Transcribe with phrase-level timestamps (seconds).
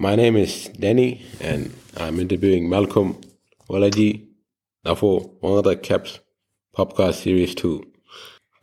[0.00, 3.20] my name is Danny, and I'm interviewing Malcolm
[3.68, 4.28] Walaji
[4.96, 6.20] for Wongutha CAPS
[6.74, 7.84] podcast series 2.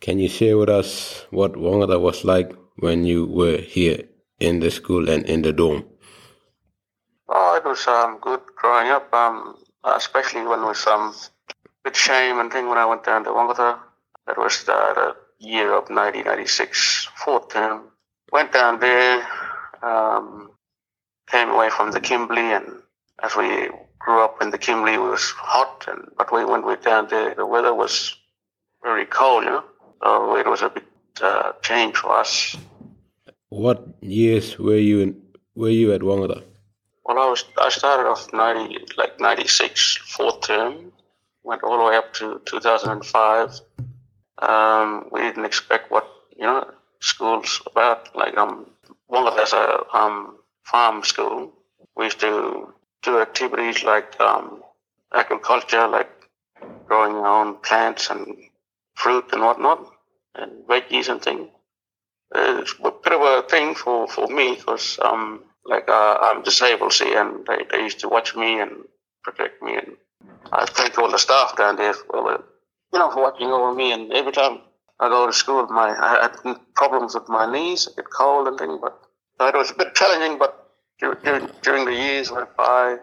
[0.00, 4.02] Can you share with us what Wongutha was like when you were here
[4.40, 5.84] in the school and in the dorm?
[7.28, 11.14] Oh, it was um, good growing up, um, especially when it was um,
[11.84, 13.78] bit shame and thing when I went down to Wongutha.
[14.26, 14.72] That was the,
[15.38, 17.82] the year of 1996, fourth term.
[18.32, 19.24] Went down there,
[19.84, 20.50] um,
[21.30, 22.66] came away from the Kimberley, and
[23.22, 23.68] as we
[23.98, 27.08] grew up in the Kimberley, it was hot, and but we, when we went down
[27.08, 28.16] there, the weather was
[28.82, 29.64] very cold, you know.
[30.02, 30.84] So it was a big
[31.20, 32.56] uh, change for us.
[33.48, 35.22] What years were you in,
[35.54, 36.42] were you at Wongutha?
[37.04, 40.92] Well, I was I started off ninety like ninety six fourth term,
[41.42, 43.58] went all the way up to two thousand and five.
[44.38, 46.06] Um, we didn't expect what
[46.36, 48.66] you know schools about like um
[49.10, 50.36] Wongutha as a um
[50.70, 51.52] farm school.
[51.96, 54.62] We used to do activities like um,
[55.12, 56.10] agriculture, like
[56.86, 58.36] growing our own plants and
[58.94, 59.90] fruit and whatnot,
[60.34, 61.48] and veggies and things.
[62.34, 66.92] It's a bit of a thing for, for me because um, like uh, I'm disabled,
[66.92, 68.72] see, and they, they used to watch me and
[69.22, 69.96] protect me, and
[70.52, 72.44] I thank all the staff down there for
[72.92, 73.92] you know for watching over me.
[73.92, 74.60] And every time
[75.00, 78.58] I go to school, my I had problems with my knees, I get cold and
[78.58, 79.07] things, but
[79.46, 80.38] it was a bit challenging.
[80.38, 82.98] But during, during the years went by,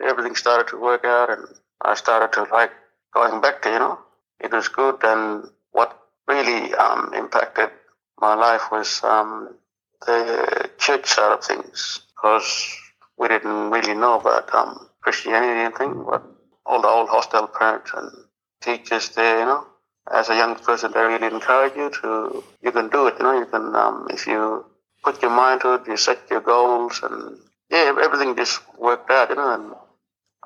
[0.00, 1.46] everything started to work out, and
[1.82, 2.72] I started to like
[3.12, 3.98] going back to you know
[4.40, 4.96] it was good.
[5.02, 7.70] And what really um, impacted
[8.20, 9.54] my life was um,
[10.06, 12.76] the church side of things because
[13.18, 16.22] we didn't really know about um, Christianity and things, but
[16.66, 18.10] all the old hostel parents and
[18.60, 19.66] teachers there, you know,
[20.12, 23.38] as a young person, they really encourage you to, you can do it, you know,
[23.38, 24.64] you can, um, if you
[25.02, 27.38] put your mind to it, you set your goals, and
[27.70, 29.72] yeah, everything just worked out, you know, and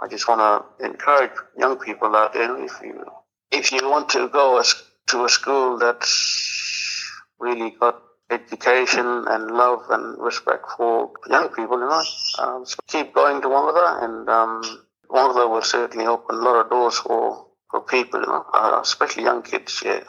[0.00, 3.04] I just want to encourage young people out there, if you,
[3.50, 4.62] if you want to go
[5.08, 8.00] to a school that's really got
[8.30, 12.02] education and love and respect for young people, you know.
[12.38, 14.62] Um, so keep going to Wongutha, and um,
[15.08, 19.42] will certainly open a lot of doors for, for people, you know, uh, especially young
[19.42, 20.00] kids, yeah.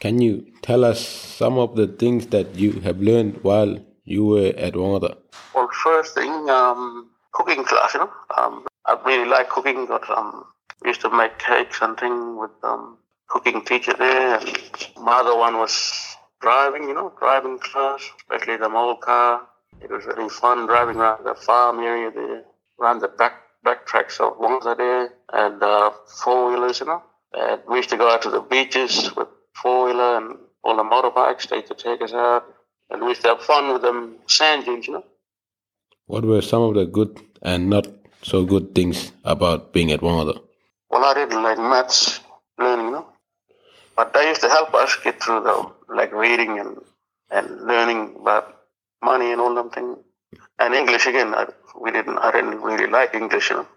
[0.00, 4.52] Can you tell us some of the things that you have learned while you were
[4.56, 5.16] at Wongutha?
[5.54, 8.10] Well, first thing, um, cooking class, you know.
[8.36, 10.44] Um, I really like cooking, but um,
[10.84, 14.38] used to make cakes and things with um, cooking teacher there.
[14.38, 14.58] And
[15.00, 19.42] my other one was driving, you know, driving class, especially the old car.
[19.80, 22.44] It was really fun driving around the farm area there,
[22.80, 23.34] around the back
[23.64, 27.02] back tracks of Wongutha there, and uh, four wheelers, you know.
[27.32, 30.82] And we used to go out to the beaches with four wheeler and all the
[30.82, 31.48] motorbikes.
[31.48, 32.44] They used to take us uh, out,
[32.90, 35.04] and we used to have fun with them sand dunes, you know.
[36.06, 37.86] What were some of the good and not
[38.22, 40.40] so good things about being at Wongutha?
[40.90, 42.20] Well, I didn't like maths
[42.58, 43.06] learning, you know.
[43.96, 46.78] But they used to help us get through the like reading and
[47.30, 48.62] and learning about
[49.02, 49.98] money and all them things.
[50.58, 51.46] And English again, I,
[51.80, 52.18] we didn't.
[52.18, 53.68] I didn't really like English, you know.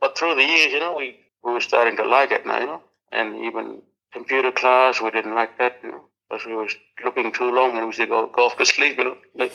[0.00, 2.66] But through the years, you know, we we were starting to like it now, you
[2.66, 2.82] know.
[3.10, 6.68] And even computer class, we didn't like that, you know, because we were
[7.04, 9.52] looking too long and we used to go, go off to sleep, you know, like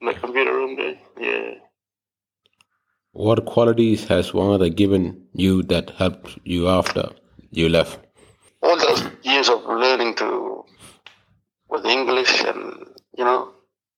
[0.00, 0.98] in the computer room there.
[1.18, 1.54] Yeah.
[3.12, 7.10] What qualities has Wongutha given you that helped you after
[7.50, 7.98] you left?
[8.62, 10.64] All those years of learning to
[11.68, 13.52] with English and you know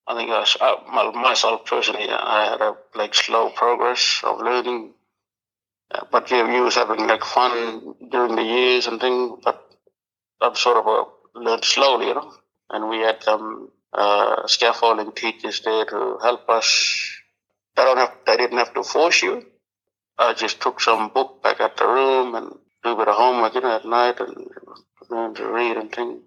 [0.06, 4.92] I think I, I, myself personally I had a like slow progress of learning,
[5.92, 9.38] uh, but you, you was having like fun during the years and things.
[9.44, 9.69] But
[10.40, 11.04] I've sort of uh,
[11.34, 12.32] learned slowly, you know.
[12.70, 17.10] And we had some uh, scaffolding teachers there to help us.
[17.76, 19.44] They don't have, they didn't have to force you.
[20.18, 23.54] I just took some book back at the room and do a bit of homework,
[23.54, 24.46] you know, at night and
[25.10, 26.20] learn to read and things.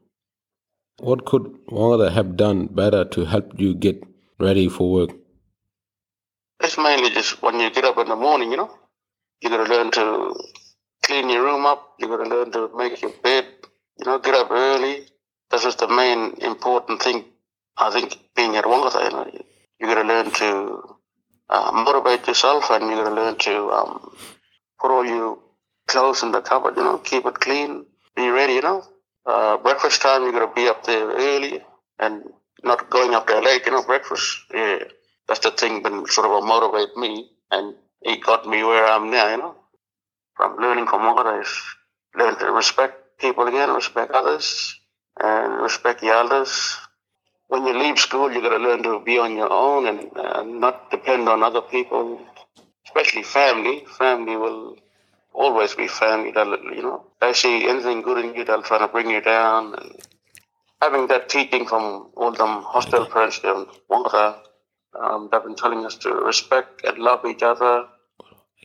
[0.99, 4.03] What could Wongutha have done better to help you get
[4.39, 5.09] ready for work?
[6.59, 8.71] It's mainly just when you get up in the morning, you know,
[9.41, 10.33] you got to learn to
[11.03, 11.95] clean your room up.
[11.99, 13.45] You got to learn to make your bed.
[14.03, 15.05] You know, get up early.
[15.49, 17.23] This is the main important thing.
[17.77, 19.43] I think being at Wongutha, you know, you,
[19.79, 20.97] you got to learn to
[21.49, 24.11] uh, motivate yourself, and you got to learn to um,
[24.77, 25.39] put all your
[25.87, 26.75] clothes in the cupboard.
[26.75, 27.85] You know, keep it clean.
[28.13, 28.55] Be ready.
[28.55, 28.83] You know,
[29.25, 31.61] uh, breakfast time, you got to be up there early
[31.97, 32.23] and
[32.61, 33.65] not going up there late.
[33.65, 34.79] You know, breakfast, yeah,
[35.29, 39.29] that's the thing been sort of motivate me and it got me where I'm now,
[39.29, 39.55] you know.
[40.35, 41.61] From learning from is
[42.17, 44.47] learn to respect people again, respect others,
[45.19, 46.53] and respect the elders.
[47.47, 50.43] when you leave school, you've got to learn to be on your own and uh,
[50.43, 52.05] not depend on other people,
[52.87, 53.85] especially family.
[53.97, 54.75] Family will
[55.33, 56.31] always be family.
[56.31, 59.75] They'll, you know, they see anything good in you, they'll try to bring you down.
[59.79, 59.91] And
[60.81, 64.39] having that teaching from all them hostel parents in Wongutha,
[64.99, 67.85] um, they've been telling us to respect and love each other.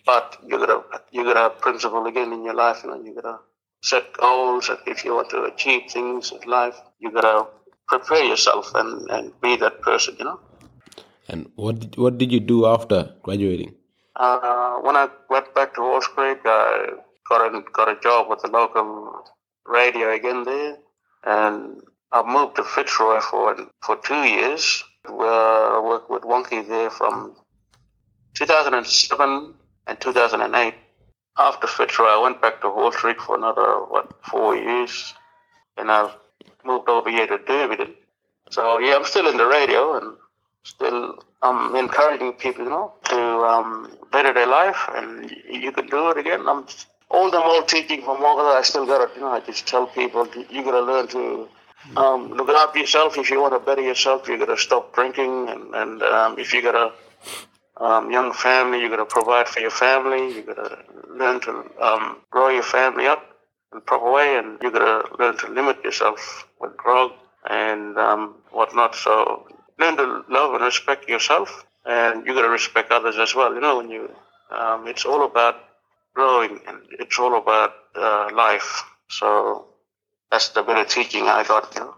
[0.06, 0.82] But you gotta
[1.12, 3.38] you gotta have principle again in your life, you know, you gotta
[3.82, 7.46] set goals and if you want to achieve things in life, you gotta
[7.86, 10.40] prepare yourself and, and be that person, you know.
[11.28, 13.74] And what did, what did you do after graduating?
[14.16, 16.88] Uh, when I went back to Halls Creek, I
[17.28, 19.24] got a, got a job with the local
[19.66, 20.76] radio again there,
[21.24, 24.82] and I moved to Fitzroy for for two years.
[25.08, 27.36] Where I worked with Wangki there from
[28.34, 29.54] 2007
[29.86, 30.74] and 2008.
[31.38, 35.14] After Fitzroy, I went back to Creek for another what four years,
[35.76, 36.14] and I've
[36.64, 37.96] moved over here to Derby.
[38.50, 40.16] So yeah, I'm still in the radio and
[40.64, 43.20] still I'm encouraging people, you know, to
[43.52, 46.48] um, better their life, and you can do it again.
[46.48, 46.66] I'm
[47.10, 49.10] all the more teaching from Wongutha, I still got it.
[49.14, 51.48] You know, I just tell people you got to learn to
[51.96, 53.16] um, look after yourself.
[53.16, 56.52] If you want to better yourself, you got to stop drinking, and and um, if
[56.52, 56.92] you got a
[57.80, 60.34] um, young family, you got to provide for your family.
[60.34, 60.78] You got to
[61.08, 63.24] learn to um, grow your family up
[63.72, 67.12] in proper way, and you got to learn to limit yourself with grog
[67.48, 68.94] and um, whatnot.
[68.94, 69.46] So
[69.78, 73.54] learn to love and respect yourself, and you got to respect others as well.
[73.54, 74.10] You know, when you,
[74.50, 75.56] um, it's all about
[76.14, 78.82] growing, and it's all about uh, life.
[79.08, 79.68] So
[80.30, 81.72] that's the bit of teaching I got.
[81.74, 81.94] You know.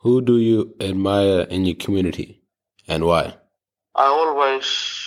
[0.00, 2.42] Who do you admire in your community,
[2.86, 3.36] and why?
[3.96, 5.03] I always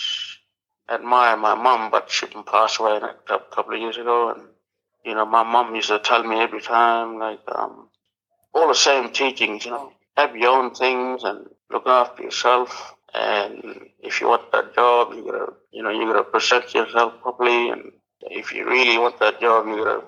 [0.89, 4.47] admire my mom, but she passed away a couple of years ago, and
[5.05, 7.87] you know, my mom used to tell me every time, like, um,
[8.53, 12.95] all the same teachings, you know, have your own things and look after yourself.
[13.13, 17.69] And if you want that job, you gotta, you know, you gotta present yourself properly.
[17.69, 17.91] And
[18.21, 20.03] if you really want that job, you gotta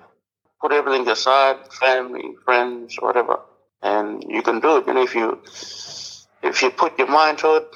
[0.60, 3.40] put everything aside, family, friends, whatever,
[3.82, 4.88] and you can do it.
[4.88, 5.42] You know, if you
[6.44, 7.68] if you put your mind to it,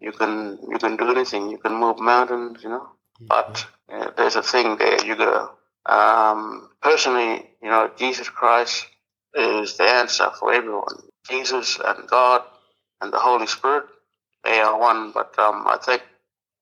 [0.00, 1.50] you can you can do anything.
[1.50, 2.62] You can move mountains.
[2.62, 2.88] You know,
[3.20, 5.04] but uh, there's a thing there.
[5.04, 5.50] You gotta
[5.86, 8.86] um, personally, you know, Jesus Christ
[9.34, 10.96] is the answer for everyone.
[11.28, 12.42] Jesus and God
[13.00, 13.84] and the Holy Spirit,
[14.44, 15.12] they are one.
[15.12, 16.02] But um, I thank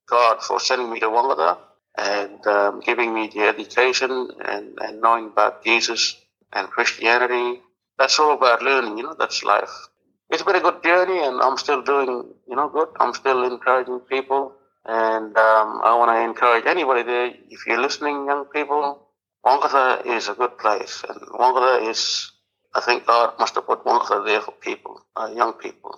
[0.08, 1.58] God for sending me to Wongutha
[1.96, 6.16] and um, giving me the education and, and knowing about Jesus
[6.52, 7.60] and Christianity.
[7.98, 9.88] That's all about learning, you know, that's life.
[10.30, 12.88] It's been a good journey and I'm still doing, you know, good.
[12.98, 14.52] I'm still encouraging people.
[14.86, 19.08] And um, I want to encourage anybody there, if you're listening, young people,
[19.44, 21.02] Wongutha is a good place.
[21.08, 22.32] And Wongutha is
[22.74, 25.96] I think God must have put Wongutha there for people, uh, young people.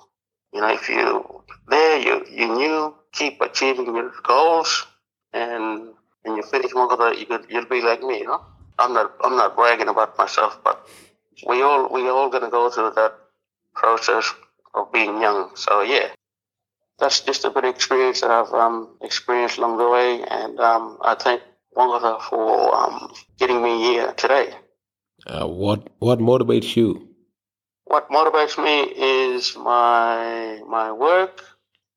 [0.52, 4.86] You know, if you there, you you knew keep achieving your goals,
[5.32, 8.18] and when you finish Wongutha, you could you'll be like me.
[8.18, 8.42] You know,
[8.78, 10.86] I'm not I'm not bragging about myself, but
[11.48, 13.14] we all we all gonna go through that
[13.76, 14.32] process
[14.74, 15.50] of being young.
[15.54, 16.08] So yeah,
[16.98, 20.98] that's just a bit of experience that I've um, experienced along the way, and um,
[21.02, 21.42] I thank
[21.76, 24.54] Wongutha for um, getting me here today.
[25.26, 27.08] Uh, what what motivates you?
[27.84, 31.44] What motivates me is my my work.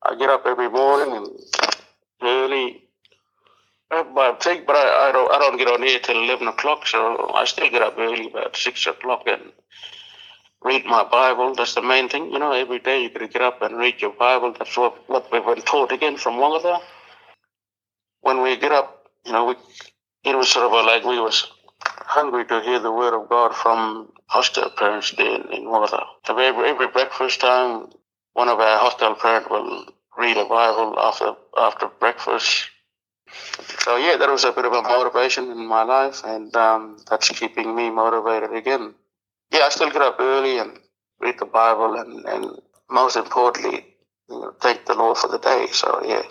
[0.03, 1.27] I get up every morning and
[2.21, 2.83] early.
[3.91, 7.31] I think, but I, I don't I don't get on here till eleven o'clock, so
[7.33, 9.51] I still get up early about six o'clock and
[10.70, 11.56] read my Bible.
[11.56, 12.52] That's the main thing, you know.
[12.52, 14.54] Every day you got to get up and read your Bible.
[14.58, 16.76] That's what what we've been taught again from Wongutha.
[18.22, 18.90] When we get up,
[19.26, 19.56] you know, we
[20.30, 21.38] it was sort of like we was
[22.18, 26.04] hungry to hear the word of God from hostel parents there in, in Wongutha.
[26.30, 27.88] Every, every breakfast time,
[28.34, 29.86] one of our hostel parents will
[30.18, 32.70] read a Bible after after breakfast.
[33.86, 37.30] So yeah, that was a bit of a motivation in my life, and um, that's
[37.30, 38.94] keeping me motivated again.
[39.51, 40.77] Yeah, I still get up early and
[41.20, 43.86] read the Bible, and, and most importantly,
[44.29, 45.68] you know, thank the Lord for the day.
[45.72, 46.24] So yeah.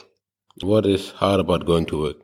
[0.62, 2.16] What is hard about going to work?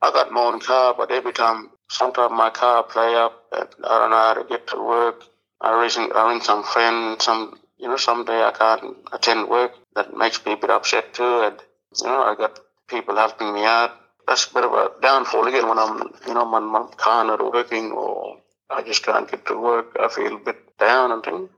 [0.00, 3.98] I got my own car, but every time sometimes my car play up and I
[3.98, 5.24] don't know how to get to work.
[5.60, 9.72] I recently I ring some friend, some you know, someday I can't attend work.
[9.94, 11.56] That makes me a bit upset too and
[12.00, 13.92] you know, I got people helping me out.
[14.26, 17.52] That's a bit of a downfall again when I'm you know, when my car not
[17.52, 18.38] working or
[18.70, 19.96] I just can't get to work.
[19.98, 21.50] I feel a bit down and things.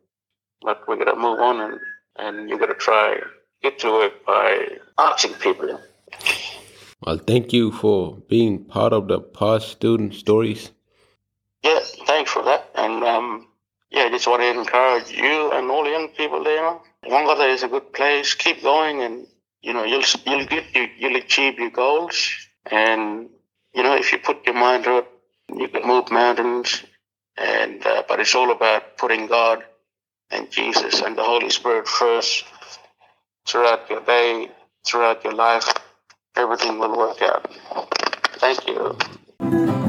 [0.62, 1.80] But we gotta move on and,
[2.16, 3.20] and you gotta try
[3.62, 5.80] get to work by asking people.
[7.02, 10.70] Well, thank you for being part of the past student stories.
[11.62, 12.70] Yeah, thanks for that.
[12.74, 13.48] And um,
[13.90, 16.78] yeah, just want to encourage you and all the young people there.
[17.04, 18.34] Wongutha is a good place.
[18.34, 19.26] Keep going, and
[19.62, 22.48] you know you'll you'll get you, you'll achieve your goals.
[22.70, 23.28] And
[23.74, 25.08] you know if you put your mind to it,
[25.54, 26.84] you can move mountains.
[27.40, 29.64] And uh, but it's all about putting God
[30.30, 32.44] and Jesus and the Holy Spirit first
[33.46, 34.50] throughout your day,
[34.86, 35.72] throughout your life.
[36.36, 37.50] Everything will work out.
[38.38, 39.79] Thank you.